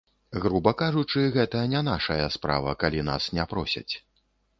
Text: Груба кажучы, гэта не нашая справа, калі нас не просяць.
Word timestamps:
Груба 0.43 0.71
кажучы, 0.81 1.25
гэта 1.35 1.61
не 1.73 1.81
нашая 1.89 2.25
справа, 2.37 2.73
калі 2.85 3.05
нас 3.11 3.29
не 3.39 3.45
просяць. 3.53 3.93